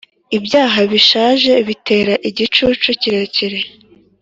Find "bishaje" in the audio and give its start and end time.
0.91-1.53